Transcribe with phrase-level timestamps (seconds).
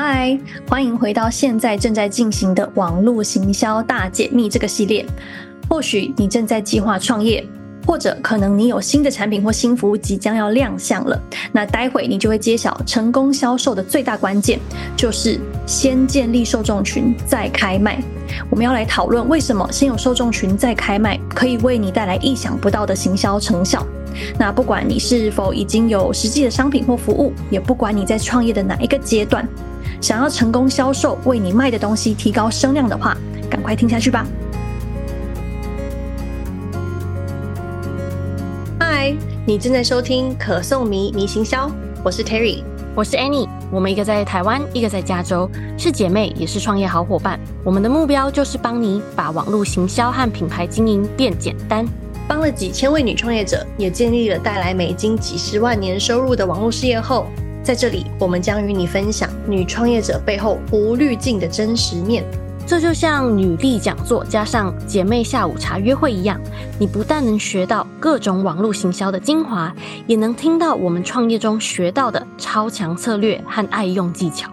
[0.00, 5.04] 嗨，欢迎回到现在正在进行的网络行销大解密这个系列。
[5.68, 7.44] 或许你正在计划创业。
[7.84, 11.20] 或者可能你有新的产品或新服务即将要亮相了，
[11.50, 14.60] 那待会你就会揭晓成功销售的最大关键，
[14.94, 18.00] 就是先建立受众群再开卖。
[18.50, 23.84] 我们要来讨论为什么先有受众群再开卖可以为你带来意想不到的行销成效。
[24.38, 29.48] 那不管你是否已经有实际的商品或服务，也不管你在创业的哪一个阶段，
[30.00, 33.16] 想要成功销售，为你卖的东西提高声量的话，
[33.50, 34.24] 赶快听下去吧。
[38.78, 39.12] 嗨，
[39.44, 41.68] 你正在收听可颂迷迷行销，
[42.04, 42.62] 我是 Terry，
[42.94, 47.38] 我是 Annie，我们一个在台湾，一个在加州，是姐妹，也是创业好伙伴。
[47.64, 51.84] 我们的目标就是帮你把网络行销和品牌经营变简单，
[52.28, 57.26] 帮了几千位女创业者，也建立了带来美金几十万年收入的网络事业后，
[57.68, 62.24] 在这里我们将与你分享女创业者背后无滤镜的真实面。
[62.66, 66.40] 这就像女力讲座加上姐妹下午茶约会一样，
[66.78, 69.70] 你不但能学到各种网络行销的精华，
[70.06, 74.50] 也能听到我们创业中学到的超强策略和爱用技巧。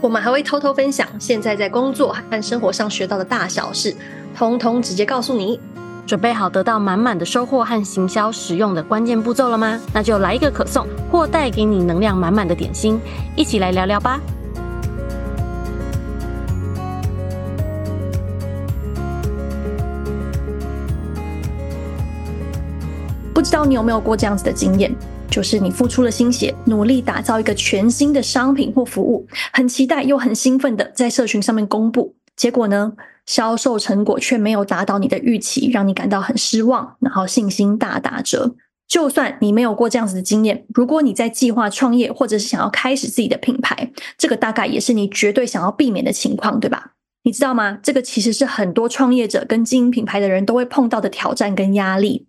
[0.00, 3.94] 我们还会偷偷分享现在在工作和生活上学到的大小事，
[4.36, 5.60] 通通直接告诉你。
[6.06, 9.80] 准备好得到满满的收获和行销实用的关键步骤了吗？
[9.92, 13.00] 那就来一个可颂，或带给你能量满满的点心，
[13.34, 14.20] 一起来聊聊吧。
[23.34, 24.94] 不知道你有没有过这样子的经验，
[25.28, 32.92] 就是你付出了心血，努力打造一个全新的商品或服务，很期待又很兴奋的在社群上面公布，结果呢，
[33.24, 38.54] 销售成果却没有达到你的预期，让你感到很失望，然后信心大打折。
[38.86, 46.92] 就算你没有过这样子的经验，如果你在计划创业或者是想要开始自己的品牌，这个大概也是你绝对想要避免的情况，对吧？
[47.24, 47.80] 你知道吗？
[47.82, 52.28] 这个其实是很多创业者跟经营品牌的人都会碰到的挑战跟压力。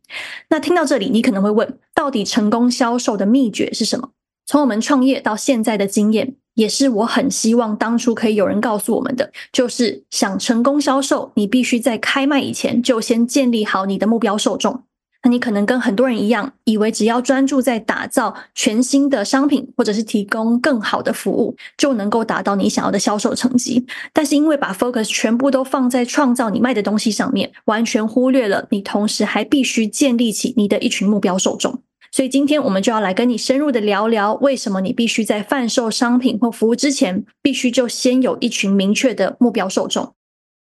[0.50, 4.10] 那听到这里，你可能会问：到底成功销售的秘诀是什么？
[4.48, 14.84] 从我们创业到现在的经验，也是我很希望当初可以有人告诉我们的，就是想成功销售，你必须在开卖以前就先建立好你的目标受众。
[15.22, 23.86] 那你可能跟很多人一样，以为只要专注在打造全新的商品，或者是提供更好的服务，就能够达到你想要的销售成绩。
[24.12, 31.82] 但是因为把 focus 全部都放在创造你卖的东西上面，完全忽略了你同时还必须建立起你的一群目标受众。
[32.18, 40.16] 所以今天我们就要来跟你深入的聊聊，为什么你必须在贩售商品或服务之前，必须就先有一群明确的目标受众。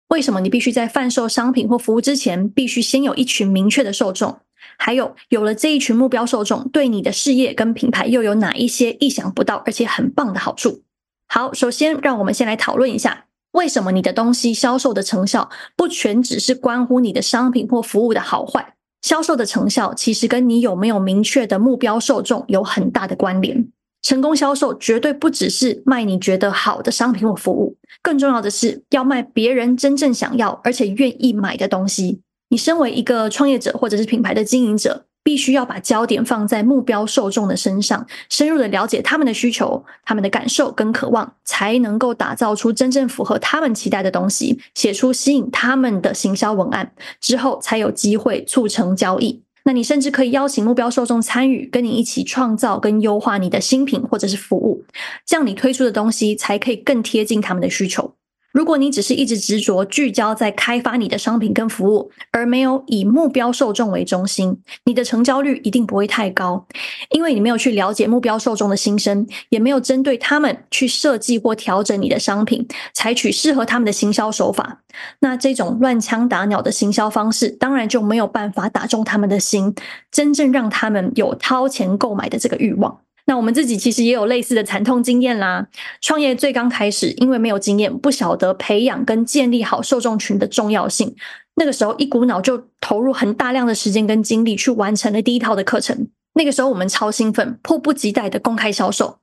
[0.09, 4.37] 为什么你必须在贩售商品或服务之前，必须先有一群明确的受众？
[4.77, 10.81] 还有，有了这一群目标受众，对你的事业跟品牌又有哪一些意想不到而且很棒的好处？
[11.29, 18.74] 好，首先让我们先来讨论一下，为什么你的东西销售的成效不全只是关乎你的商品或服务的好坏，
[19.05, 23.67] 销售的成效其实跟你有没有明确的目标受众有很大的关联。
[24.01, 32.21] 成功销售绝对不只是卖你觉得好的商品或服务，更重要的是要卖别人真正想要而且愿意买的东西。
[32.49, 49.41] 你身为一个创业者或者是品牌的经营者，必须要把焦点放在目标受众的身上，深入的了解他们的需求、他们的感受跟渴望，才能够打造出真正符合他们期待的东西，写出吸引他们的行销文案，之后才有机会促成交易。
[49.63, 54.85] 那你甚至可以邀请目标受众参与，跟你一起创造跟优化你的新品或者是服务，
[55.25, 58.13] 这样你推出的东西才可以更贴近他们的需求。
[58.55, 66.65] 如果你只是一直执着聚焦在开发你的商品跟服务，而没有以目标受众为中心，你的成交率一定不会太高，
[67.09, 74.83] 因为你没有去了解目标受众的心声，也没有针对他们去设计或调整你的商品，采取适合他们的行销手法。
[75.19, 79.75] 那这种乱枪打鸟的行销方式，当然就没有办法打中他们的心，
[80.09, 83.01] 真正让他们有掏钱购买的这个欲望。
[83.27, 85.67] 那我们自己其实也有类似的惨痛经验啦。
[85.99, 91.15] 创业最刚开始，因为没有经验，不晓得培养跟建立好受众群的重要性。
[91.55, 96.07] 那个时候一股脑就投入很大量的时间跟精力去完成了第一套的课程。
[96.33, 99.17] 那个时候我们超兴奋，迫不及待的公开销售。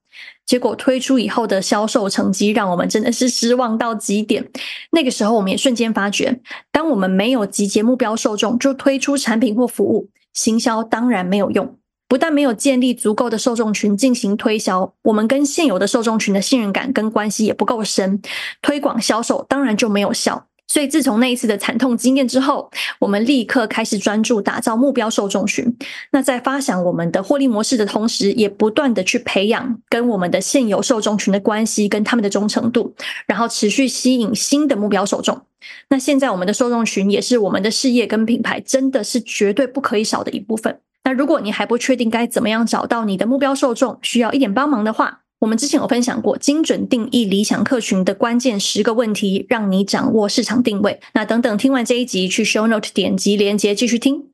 [0.44, 4.50] 结果推出以后的销售成绩，让我们真的是失望到极点。
[4.90, 6.40] 那个时候我们也瞬间发觉，
[6.72, 11.76] 当我们没有集结目标受众就推出产品或服务，行销当然没有用。
[12.12, 18.20] 不但没有建立足够的受众群进行推销，我们跟现有的受众群的信任感跟关系也不够深，
[18.60, 20.46] 推广销售当然就没有效。
[20.68, 25.74] 所以自从那一次的惨痛经验之后，我们立刻开始专注打造目标受众群。
[26.10, 32.94] 那在发想我们的获利模式的同时，也不断的去培养跟我们的现有受众群的关系，跟他们的忠诚度，
[33.26, 35.40] 然后持续吸引新的目标受众。
[35.88, 40.78] 那现在我们的受众群也是我们的事业跟品牌，真的是绝对不可以少的一部分。
[41.04, 51.00] 那如果你还不确定该怎么样找到你的目标受众，需要一点帮忙的话，我们之前有分享过精准定义理想客群的关键十个问题，让你掌握市场定位。
[51.14, 54.31] 那等等听完这一集，去 show note 点击连接继续听。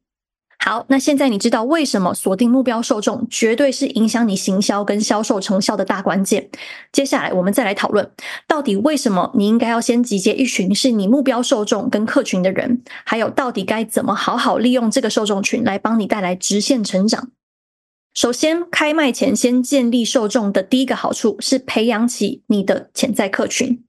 [0.61, 6.51] 好，那现在你知道为什么锁定目标受众绝对是影响你行销跟销售成效的大关键。
[6.93, 8.11] 接下来我们再来讨论，
[8.47, 17.31] 到底为什么你应该要先集结一群是你目标受众跟客群的人，还有到底该怎么好好利用这个受众群来帮你带来直线成长。
[18.13, 23.85] 首先，开卖前先建立受众的第一个好处是培养起你的潜在客群。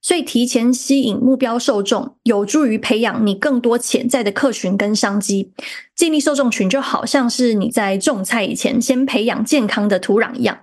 [0.00, 5.52] 所以，提前吸引目标受众，有助于培养你更多潜在的客群跟商机。
[5.98, 10.56] 建立受众群就好像是你在种菜以前先培养健康的土壤一样。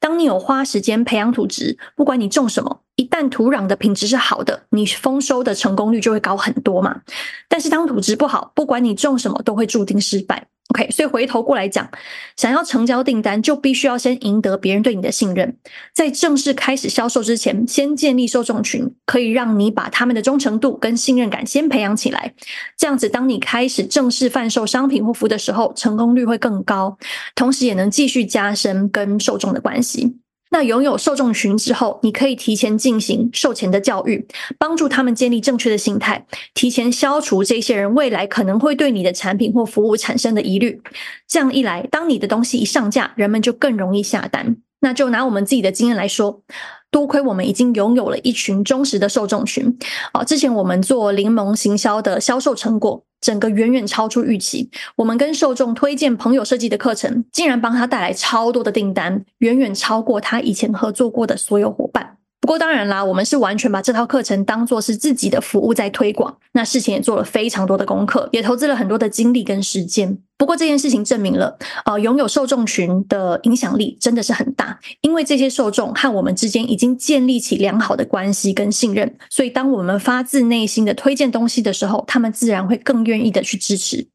[0.00, 7.02] 当你有花时间培养土质，不管你种什么，一旦土壤的品质是好的，你丰收的成功率就会高很多嘛。
[7.48, 10.48] 但是当土质不好，不管你种什么，都会注定失败。
[10.72, 11.90] OK，所以回头过来讲，
[12.36, 15.56] 想要成交订单，就必须要先赢得别人对你的信任。
[15.92, 22.34] 在正式开始销售之前，先建立受众群，可以让你把他们的忠诚度跟信任感先培养起来。
[22.78, 26.96] 这样子，当你开始正式贩售商商品或服务的时候，成功率会更高，
[27.34, 30.16] 同时也能继续加深跟受众的关系。
[30.52, 34.26] 那拥有受众群之后，你可以提前进行售前的教育，
[34.58, 36.24] 帮助他们建立正确的心态，
[36.54, 40.80] 提前消除这些人未来可能会对你的产品或服务产生的疑虑。
[41.28, 44.56] 这样一来，当你的东西一上架，人们就更容易下单。
[44.80, 46.42] 那就拿我们自己的经验来说。
[46.90, 49.78] 多亏我们已经拥有了一群忠实的受众群，
[50.10, 54.70] 啊，之前我们做柠檬行销的销售成果，整个远远超出预期。
[54.96, 62.09] 我们跟受众推荐朋友设计的课程，竟然帮他带来超多的订单，远远超过他以前合作过的所有伙伴。
[62.50, 66.36] 不过当然啦，我们是完全把这套课程当作是自己的服务在推广。
[66.50, 70.18] 那事前也做了非常多的功课，也投资了很多的精力跟时间。
[70.36, 84.08] 不过这件事情证明了，呃，拥有受众群的影响力真的是很大，因为这些受众和我们之间已经建立起良好的关系跟信任，所以当我们发自内心的推荐东西的时候，他们自然会更愿意的去支持。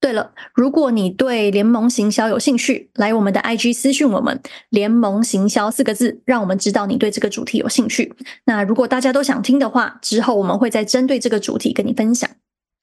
[0.00, 8.14] 对了，如果你对联盟行销有兴趣，来我们的 IG 私讯我们“联盟行销”四个字，让我们知道你对这个主题有兴趣。
[8.46, 12.30] 那如果大家都想听的话，之后我们会再针对这个主题跟你分享。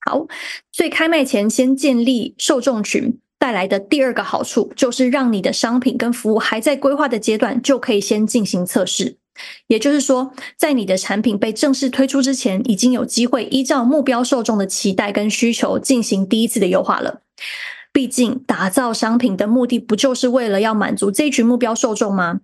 [0.06, 0.28] 好，
[0.72, 9.18] 所以开卖前先建立受众群带来的第二个好处，就是让你的商品跟服务还在规划的阶段，就可以先进行测试。
[9.68, 17.22] 也就是说，在你的产品被正式推出之前，已经有机会依照目标受众的期待跟需求进行第一次的优化了。
[17.92, 22.42] 毕竟，打造商品的目的不就是为了要满足这群目标受众吗？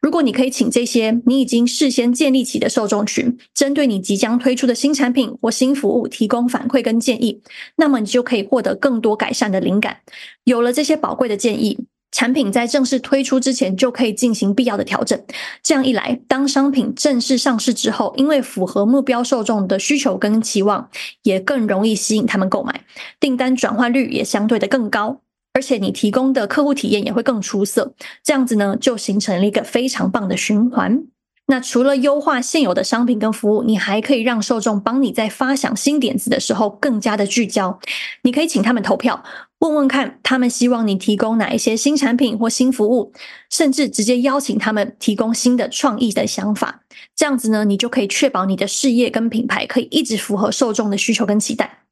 [0.00, 7.42] 如果你可以请这些你已经事先建立起的受众群，针对你即将推出的新产品或新服务提供反馈跟建议，
[7.76, 9.98] 那么你就可以获得更多改善的灵感。
[10.44, 11.86] 有了这些宝贵的建议。
[12.12, 15.20] 产品在正式推出之前就可以进行必要的调整，
[15.62, 20.88] 这样一来，当商品正式上市之后，因为符合目标受众的需求跟期望，
[21.22, 22.84] 也更容易吸引他们购买，
[23.20, 25.20] 订单转换率也相对的更高，
[25.52, 31.04] 而且你提供的客户体验也会更出色，这样子呢，就形成了一个非常棒的循环。
[31.48, 37.78] 那除了优化现有的商品跟服务，你还可以让受众帮你在发想新点子的时候更加的聚焦。
[38.22, 39.22] 你可以请他们投票，
[39.60, 43.12] 问问看他们希望你提供哪一些新产品或新服务，
[43.48, 46.80] 甚至直接邀请他们提供新的创意的想法。
[47.14, 51.85] 这样子呢，你就可以确保你的事业跟品牌可以一直符合受众的需求跟期待。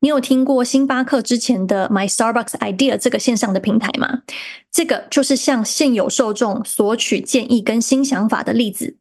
[0.00, 4.22] 你有听过星巴克之前的 My Starbucks Idea 这个线上的平台吗？
[4.70, 8.96] 这个就是向现有受众索取建议跟新想法的例子。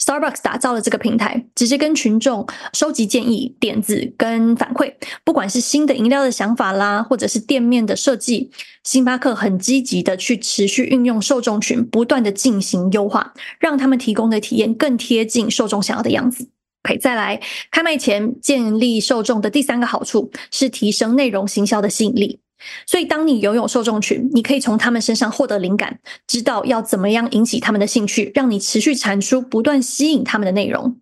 [0.00, 4.94] Starbucks 打造了这个平台，直接跟群众收集建议、点子跟反馈，
[5.24, 8.50] 不管是新的饮料的想法啦，或者是店面的设计，
[8.84, 16.48] 星巴克很积极的去持续运用受众群，不断的进行优化，让他们提供的体验更贴近受众想要的样子。
[16.82, 22.40] 可以再来，开卖前建立受众的第三个好处是提升内容行销的吸引力。
[22.86, 30.96] 所以，当你拥有受众群，你可以从他们身上获得灵感，知道要怎么样引起他们的兴趣，让你持续产出不断吸引他们的内容。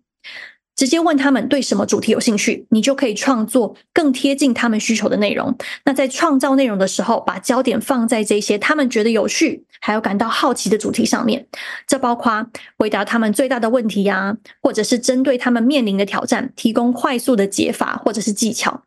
[0.77, 5.53] 直接问他们对什么主题有兴趣，你就可以创作更贴近他们需求的内容。
[5.83, 11.47] 那在创造内容的时候，把焦点放在这些他们觉得有趣，还有感到好奇的主题上面。
[11.87, 18.83] 这包括回答他们最大的问题呀，或者是针对他们面临的挑战，提供快速的解法或者是技巧。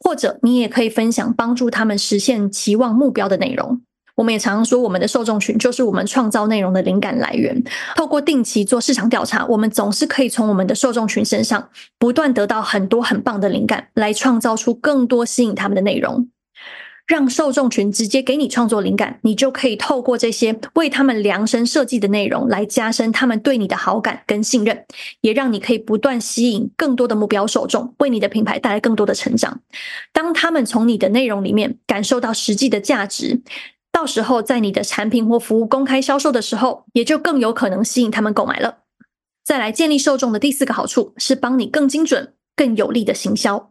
[0.00, 3.80] 或者你也可以分享帮助他们实现期望目标的内容。
[4.20, 7.64] 我们也常常说，我们的受众群就是我们创造内容的灵感来源。
[7.96, 16.28] 透过定期做市场调查，我们总是可以从我们的受众群身上不断得到很多很棒的灵感，来创造出更多吸引他们的内容。
[17.06, 24.84] 让受众群直接给你创作灵感，你就可以透过这些为他们量身设计的内容来加深他们对你的好感跟信任，
[25.22, 29.60] 也让你可以不断吸引更多的目标受众，为你的品牌带来更多的成长。
[30.12, 33.40] 当他们从你的内容里面感受到实际的价值，
[34.00, 38.78] 到时候在你的产品或服务公开销售的时候，也就更有可能吸引他们购买了。
[39.44, 43.69] 再来建立受众的第四个好处是帮你更精准、更有力的行销。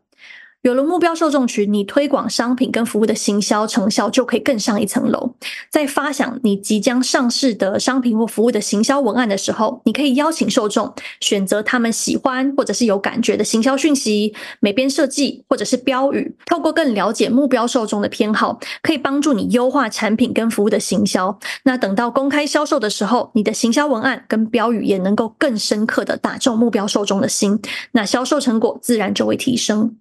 [0.62, 5.34] 有了目标受众群，你推广商品跟服务的行销成效就可以更上一层楼。
[5.72, 16.36] 在发想你即将上市的商品或服务的行销文案的时候，你可以邀请受众选择他们喜欢或者是有感觉的行销讯息、美编设计或者是标语。
[16.46, 21.39] 透过更了解目标受众的偏好，可以帮助你优化产品跟服务的行销。
[21.63, 27.58] 那等到公开销售的时候，你的行销文案跟标语也能够更深刻的打中目标受众的心，
[27.94, 29.96] 那销售成果自然就会提升。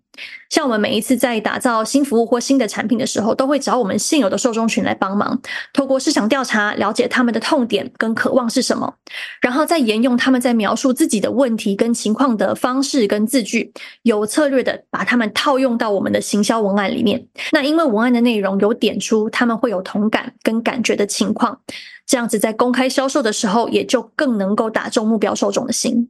[0.50, 5.40] 像我们每一次在打造新服务或新的产品的时候，都会找我们现有的受众群来帮忙，
[5.72, 8.94] 透过市场调查了解他们的痛点跟渴望是什么，
[9.40, 13.72] 然后再沿用他们在描述自己的问题跟情况的方式跟字句，
[14.02, 17.26] 有策略的把他们套用到我们的行销文案里面。
[17.52, 21.60] 那因为文案的内容有点出他们会有同感跟感觉的情况，
[22.06, 26.08] 这样子在公开销售的时候，也就更能够打中目标受众的心。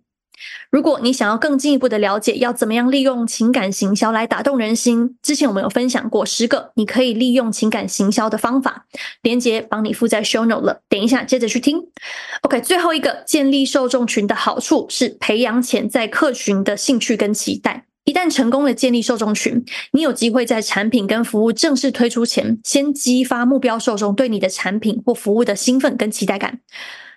[0.71, 8.87] 如果你想要更进一步的了解，要怎么样利用情感行销来打动人心，之前我们有分享过十个你可以利用情感行销的方法，
[9.23, 11.83] 连接帮你附在 show note 了，点一下接着去听。
[12.43, 17.85] OK，最后一个建立受众群的好处是培养潜在客群的兴趣跟期待。
[18.05, 26.61] 一旦成功的建立受众群，你有机会在产品跟服务正式推出前，先激发目标受众对你的产品或服务的兴奋跟期待感。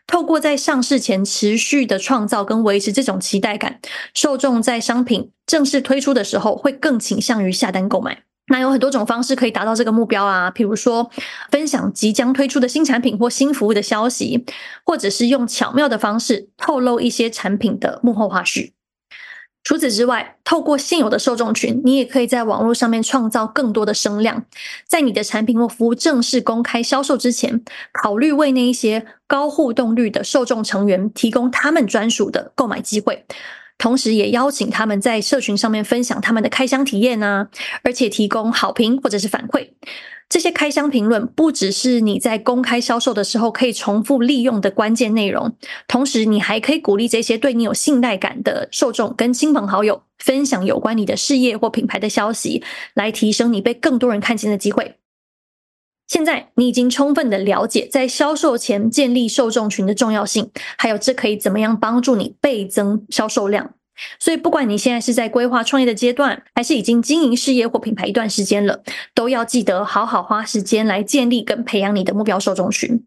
[0.08, 3.80] 透过在上市前持续的创造跟维持这种期待感，
[4.14, 8.24] 受众在商品正式推出的时候会更倾向于下单购买。
[8.48, 11.10] 那有很多种方式可以达到这个目标啊，比如说
[11.52, 14.46] 分享即将推出的新产品或新服务的消息，
[14.84, 18.72] 或者是用巧妙的方式透露一些产品的幕后花絮。
[19.64, 24.44] 除此之外，透过现有的受众群，你也可以在网络上面创造更多的声量。
[24.88, 27.64] 在你的产品或服务正式公开销售之前，
[27.94, 33.24] 考虑为那一些高互动率的受众成员提供他们专属的购买机会，
[33.78, 37.48] 同时也邀请他们在社群上面分享他们的开箱体验啊，
[37.84, 39.70] 而且提供好评或者是反馈。
[40.32, 45.58] 这些开箱评论不只是你在公开销售的时候可以重复利用的关键内容，
[45.90, 54.96] 同时你还可以鼓励这些对你有信赖感的受众跟亲朋好友分享有关你的事业或品牌的消息，来提升你被更多人看见的机会。
[56.08, 63.74] 现在你已经充分的了解在销售前建立受众群的重要性，还有这可以怎么样帮助你倍增销售量。
[64.20, 68.82] 所以，不管你现在是在规划创业的阶段，还是已经经营事业或品牌一段时间了，
[69.14, 73.04] 都要记得好好花时间来建立跟培养你的目标受众群。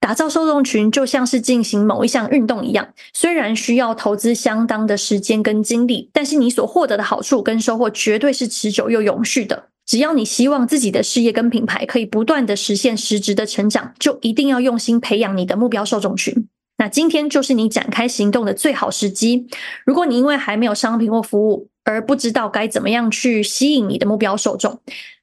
[0.00, 9.68] 打造受众群就像是进行某一项运动一样，虽然需要投资相当的时间跟精力，但是你所获得的好处跟收获绝对是持久又永续的。
[9.86, 16.48] 只要你希望自己的事业跟品牌可以不断的实现实质的成长，就一定要用心培养你的目标受众群。
[16.76, 19.46] 那今天就是你展开行动的最好时机。
[19.86, 24.80] 如果你因为还没有商品或服务而不知道该怎么样去吸引你的目标受众，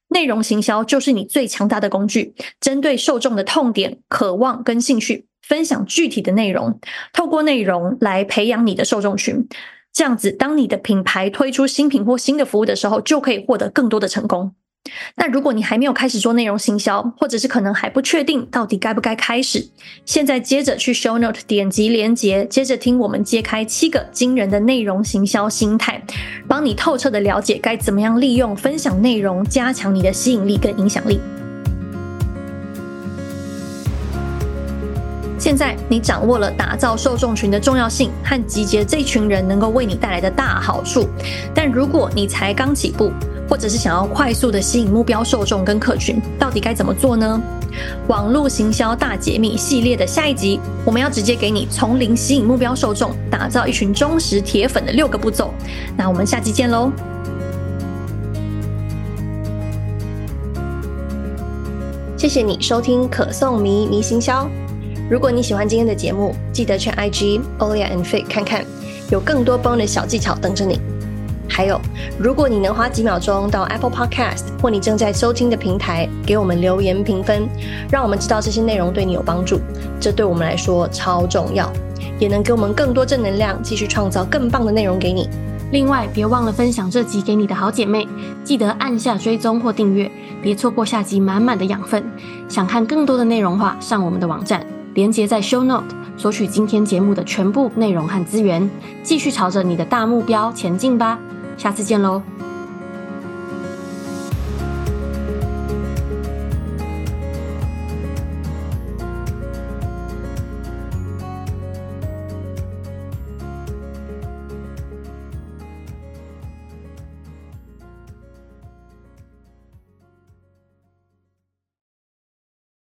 [0.08, 2.34] 内容行销就是你最强大的工具。
[2.60, 6.80] 针对受众的痛点、渴望跟兴趣，分享具体的内容，
[7.12, 9.48] 透过内容来培养你的受众群。
[9.92, 14.56] 这样子，当你的品牌推出新品或新的服务的时候，就可以获得更多的成功。
[15.16, 19.70] 那如果你还没有开始做内容行销，或者是可能还不确定到底该不该开始，
[20.06, 26.02] 现在接着去 show note 点击连结，接着听我们揭开七个惊人的内容行销心态，
[26.48, 31.20] 帮你透彻的了解该怎么样利用分享内容，加强你的吸引力跟影响力。
[35.38, 41.08] 现在你掌握了打造受众群的重要性和集结这群人能够为你带来的大好处，
[41.54, 43.12] 但如果你才刚起步，
[43.52, 47.42] 或者是想要快速的吸引目标受众跟客群，到底该怎么做呢？
[48.08, 55.54] 网络行销大解密系列的下一集，我们要直接给你从零吸引目标受众，打造一群忠实铁粉的六个步骤。
[55.98, 56.94] 那我们下期见喽！
[62.16, 64.50] 谢谢你收听可颂迷迷行销。
[65.10, 68.66] 如果你喜欢今天的节目，记得去 IG Olia and Faye 看看，
[69.10, 70.80] 有更多 bonus 小技巧等着你。
[71.54, 71.78] 还有，
[72.18, 77.46] 如果你能花几秒钟到 Apple Podcast 或你正在收听的平台给我们留言评分，
[77.92, 79.60] 让我们知道这些内容对你有帮助，
[80.00, 81.70] 这对我们来说超重要，
[82.18, 85.30] 也能给我们更多正能量，继续创造更棒的内容给你。
[85.72, 88.08] 另外，别忘了分享这集给你的好姐妹，
[88.46, 90.10] 记得按下追踪或订阅，
[90.42, 92.02] 别错过下集满满的养分。
[92.48, 98.70] 想看更多的内容话，上我们的网站，连结在 Show Note，索取今天节目的全部内容和资源，
[99.04, 101.20] 继续朝着你的大目标前进吧。
[101.62, 102.51] 下次见喽。